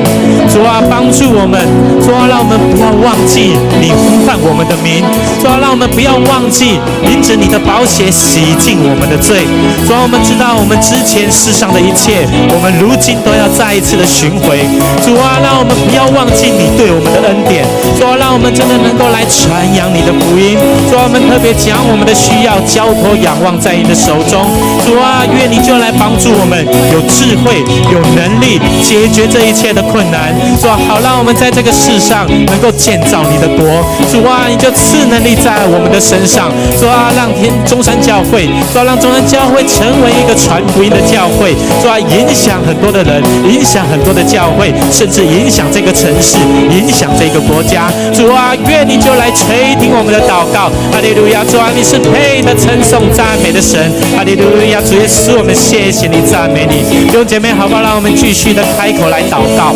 [0.52, 1.60] 主啊，帮助我们，
[2.04, 5.04] 主啊，让我们不要忘记你呼唤我们的名。
[5.39, 8.12] 主啊，让我们不要忘记因着你的宝血。
[8.12, 9.47] 洗净我们的罪，
[9.88, 14.60] 主啊，我们知道我们之前世上的一切，我们如今都要再一次的寻回。
[15.02, 17.66] 主啊，让我们不要忘记你对我们的恩典。
[17.98, 20.58] 主啊，让我们真的能够来传扬你的福音。
[20.90, 24.46] 主啊，我们特别将我们的需要交托仰望在你的手中。
[24.86, 26.62] 主啊，愿你就来帮助我们，
[26.94, 30.30] 有智慧、有能力解决这一切的困难。
[30.62, 33.66] 主啊，好让我们在这个世上能够建造你的国。
[34.12, 36.52] 主啊，你就赐能力在我们的身上。
[36.80, 38.00] 主啊，让天中山。
[38.00, 46.38] 教会，主啊让中山教会成为一个传福音的教会，主啊影响很多的人，影响很多的教会，甚至影响这个城市，
[46.76, 47.90] 影响这个国家。
[48.14, 50.68] 主啊，愿你就来垂听我们的祷告。
[50.92, 53.80] 哈利路亚，主啊，你是配得称颂赞美的神。
[54.14, 56.84] 哈利路亚，主耶稣，我们谢谢你，赞美你。
[57.08, 57.82] 弟兄姐妹，好不好？
[57.82, 59.72] 让我们继续的开口来祷告，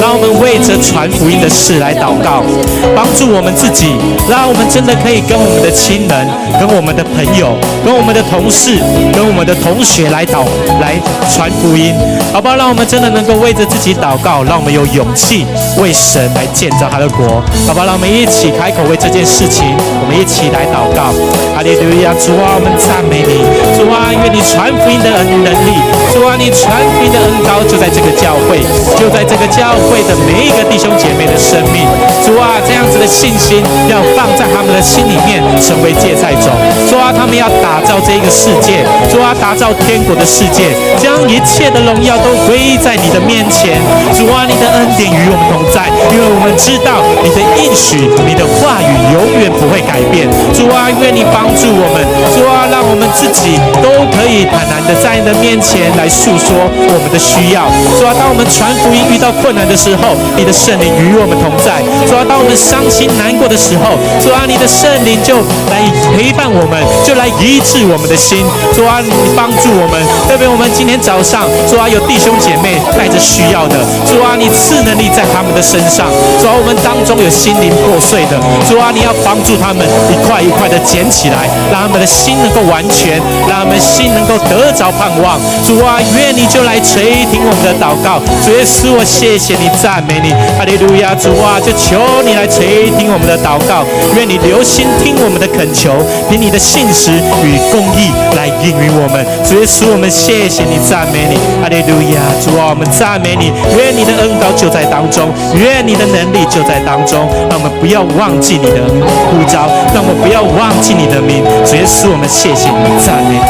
[0.00, 2.46] 让我们为着传福音的事来祷告，
[2.94, 3.98] 帮助我们自己，
[4.30, 6.28] 让我们真的可以跟我们的亲人，
[6.60, 7.58] 跟我们的朋友。
[7.84, 8.78] 跟我们的同事、
[9.14, 10.44] 跟我们的同学来祷、
[10.78, 10.94] 来
[11.32, 11.94] 传福音，
[12.32, 12.54] 好不好？
[12.54, 15.46] 让我们真的能够为着自己祷告，让我们有勇气
[15.80, 17.86] 为神来建造他的国，好不好？
[17.86, 19.64] 让我们一起开口为这件事情，
[20.02, 21.12] 我们一起来祷告。
[21.54, 23.42] 哈利路亚，主啊，我们赞美你，
[23.78, 25.72] 主啊，愿你传福音的能力，
[26.12, 28.62] 主啊，你传福音的恩膏就在这个教会，
[28.96, 31.84] 就在这个教会的每一个弟兄姐妹的生命，
[32.24, 36.52] 主啊，这样子的信心要放在他们的心里面，成为芥菜种，
[36.88, 37.48] 主啊，他们要。
[37.60, 43.80] 打造这一个世界，主啊，打造天国的世界，将一切的荣耀都归在你的面前。
[44.14, 50.28] 主啊，你的恩典与我们同在，因为我们知道你的应许，你的话语永远不会改变。
[50.54, 52.04] 主啊，愿你帮助我们。
[52.32, 57.66] 主啊，让我们自己都可以坦然的在你的面前来诉说我们的需要。
[57.98, 61.82] 主啊，当我们传福音遇到困难的时候，你的圣灵与我们同在。
[62.06, 65.42] 主啊，当我们伤心难过的时候，主啊，你的圣灵就
[65.74, 65.82] 来
[66.14, 68.46] 陪伴我们，就来医治我们的心。
[68.70, 69.98] 主啊，你帮助我们。
[70.30, 76.06] 特别我们今天早上，主啊，有弟兄姐妹带着需要的，主啊，你赐能力在他们的身上。
[76.38, 78.38] 主啊，我们当中有心灵破碎的，
[78.70, 83.18] 主啊，你要帮助他们一块一块的捡起来，让他们的心能够完全，
[83.48, 85.40] 让他们心能够得着盼望。
[85.66, 88.20] 主啊，愿你就来垂听我们的祷告。
[88.44, 91.14] 主耶稣，我谢谢你，赞美你，哈利路亚。
[91.14, 93.84] 主啊，就求你来垂听我们的祷告，
[94.16, 95.92] 愿你留心听我们的恳求，
[96.28, 97.12] 凭你的信实
[97.42, 99.24] 与公义来应允我们。
[99.42, 102.20] 主耶稣，我们谢谢你，赞美你，哈利路亚。
[102.42, 108.84] 主啊，我们赞美你，愿你的恩膏就在当中，愿你的能力就在当中，让我们不要忘记你的
[109.30, 111.42] 呼召，让我们不要忘记你的名。
[111.64, 113.42] 主耶稣，我们谢谢你，赞美你，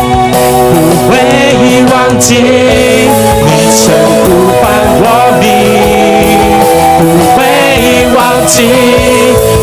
[1.04, 1.16] 不会
[1.92, 2.42] 忘记你
[3.72, 3.80] 曾
[4.22, 4.26] 呼
[4.60, 4.62] 唤
[5.00, 5.04] 我
[5.40, 5.42] 名，
[6.98, 7.02] 不
[7.34, 7.36] 会
[8.14, 8.52] 忘记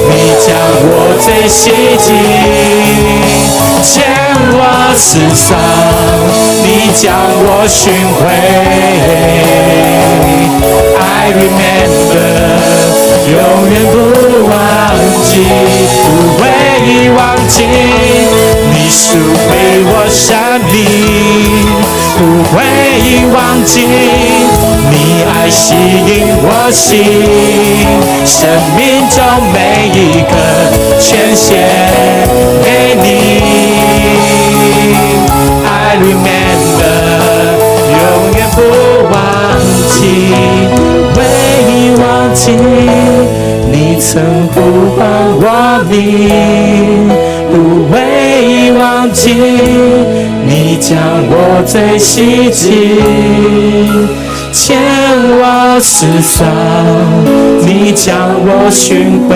[0.10, 0.12] 你
[0.42, 0.48] 将
[0.82, 0.90] 我
[1.22, 1.62] 最吸
[1.98, 2.08] 进。
[3.84, 3.94] 牵
[4.52, 4.60] 我
[4.98, 5.48] 世上，
[6.64, 7.04] 你将
[7.46, 8.20] 我寻回。
[10.98, 11.00] I
[11.34, 12.18] remember，
[13.30, 13.34] 永
[13.70, 13.96] 远不
[14.50, 14.54] 忘
[15.24, 15.32] 记，
[16.02, 16.06] 不
[16.42, 16.44] 会
[17.16, 17.58] 忘记。
[18.86, 19.50] 你赎回
[19.84, 20.38] 我生
[20.70, 20.78] 命，
[22.20, 22.22] 不
[22.54, 22.54] 会
[23.34, 23.82] 忘记。
[24.92, 27.02] 你爱吸引我心，
[28.28, 29.18] 生命中
[29.52, 30.34] 每一刻
[31.00, 31.66] 全献
[32.64, 33.06] 给你。
[35.66, 36.86] I remember，
[37.90, 37.98] 永
[38.38, 38.62] 远不
[39.10, 39.18] 忘
[39.90, 39.98] 记，
[41.98, 42.52] 忘记，
[43.72, 44.22] 你曾
[44.54, 44.56] 呼
[44.96, 45.00] 唤
[45.40, 45.46] 我
[45.90, 47.10] 名，
[47.52, 47.54] 不
[47.92, 47.94] 会
[48.80, 49.34] 忘记，
[50.46, 50.98] 你将
[51.30, 52.72] 我最吸进，
[54.52, 54.78] 牵
[55.38, 56.46] 我世上，
[57.62, 58.16] 你将
[58.46, 59.36] 我寻回。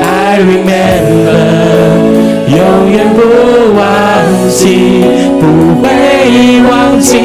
[0.00, 1.40] I remember，
[2.48, 2.58] 永
[2.90, 3.20] 远不
[3.76, 3.80] 忘
[4.50, 4.66] 记，
[5.40, 5.42] 不
[5.82, 5.86] 会
[6.68, 7.16] 忘记。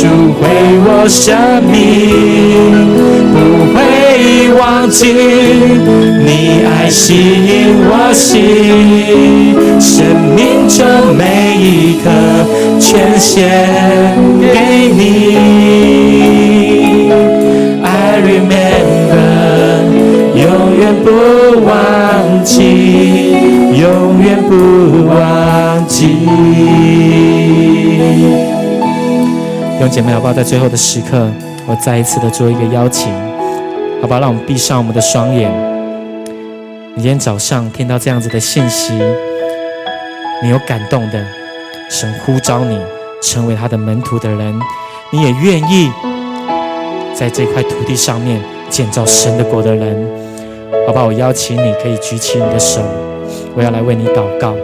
[0.00, 0.48] 赎回
[0.86, 1.76] 我生命，
[3.34, 3.36] 不
[3.74, 3.78] 会
[4.58, 5.12] 忘记。
[6.24, 7.12] 你爱吸
[7.44, 8.40] 引我心，
[9.78, 9.92] 生
[10.34, 10.78] 命中
[11.14, 12.08] 每一刻
[12.80, 13.36] 全献
[14.40, 15.04] 给你。
[17.84, 19.20] I remember，
[20.34, 20.48] 永
[20.80, 21.10] 远不。
[21.66, 22.56] 忘记，
[23.74, 26.16] 永远不忘记。
[29.80, 30.32] 弟姐妹，好不好？
[30.34, 31.26] 在最后的时刻，
[31.66, 33.10] 我再一次的做一个邀请，
[34.02, 34.20] 好不好？
[34.20, 35.50] 让我们闭上我们的双眼。
[36.94, 38.92] 你今天早上听到这样子的信息，
[40.42, 41.24] 你有感动的，
[41.88, 42.78] 神呼召你
[43.22, 44.60] 成为他的门徒的人，
[45.10, 45.90] 你也愿意
[47.14, 50.06] 在这块土地上面建造神的国的人。
[50.86, 51.06] 好不好？
[51.06, 52.82] 我邀请你，可以举起你的手，
[53.56, 54.54] 我要来为你祷告。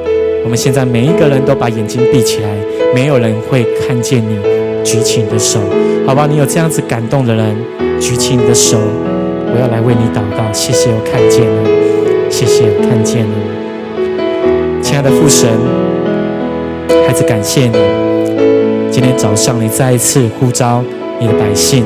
[0.44, 2.50] 我们现在每一个人都把眼睛闭起来，
[2.94, 4.38] 没有人会看见你
[4.86, 5.58] 举起你的手。
[6.06, 6.28] 好吧？
[6.30, 7.56] 你有这样子感动的人，
[8.00, 10.52] 举起你的手，我要来为你祷告。
[10.52, 13.34] 谢谢，我看见了，谢谢，我看见了。
[14.80, 15.50] 亲爱的父神，
[17.04, 17.76] 孩子感谢你，
[18.92, 20.84] 今天早上你再一次呼召
[21.18, 21.84] 你的百姓，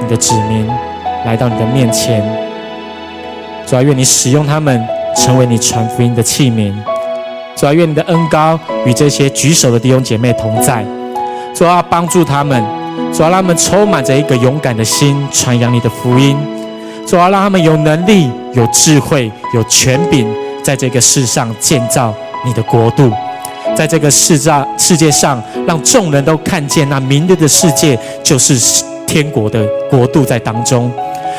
[0.00, 0.64] 你的子民
[1.26, 2.22] 来到你的面前。
[3.66, 4.80] 主啊，愿你使用他们，
[5.16, 6.72] 成为你传福音的器皿。
[7.56, 8.56] 主啊，愿你的恩高
[8.86, 10.86] 与这些举手的弟兄姐妹同在。
[11.62, 12.60] 主要，帮助他们，
[13.14, 16.36] 主要，让他们充满着一个勇敢的心，传扬你的福音。
[17.06, 20.26] 主要，让他们有能力、有智慧、有权柄，
[20.64, 22.12] 在这个世上建造
[22.44, 23.08] 你的国度，
[23.76, 30.90] 在这个世上世界上，让众人都看见那明日的世界就是天国的国度在当中。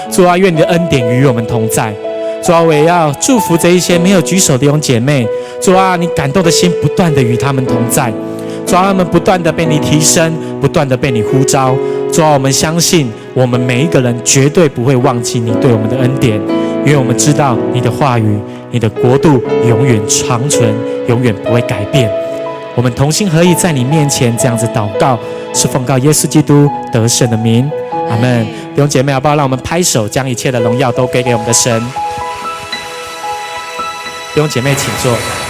[0.09, 1.93] 主啊，愿你的恩典与我们同在。
[2.41, 5.27] 主啊，我也要祝福这一些没有举手的弟兄姐妹。
[5.61, 8.09] 主啊，你感动的心不断的与他们同在。
[8.65, 11.75] 主啊，他们不断的被你提升，不断的被你呼召。
[12.11, 16.39] 主啊，我们相信，我们每一个人绝对不会忘记你对我们的恩典，
[16.85, 18.39] 因为我们知道你的话语、
[18.71, 20.73] 你的国度永远长存，
[21.07, 22.11] 永远不会改变。
[22.75, 25.19] 我们同心合意在你面前这样子祷告，
[25.53, 27.69] 是奉告耶稣基督得胜的名。
[28.09, 28.45] 阿门。
[28.73, 29.35] 弟兄姐妹，好不好？
[29.35, 31.79] 让我们拍手，将一切的荣耀都给给我们的神。
[34.33, 35.42] 弟兄姐妹，请坐。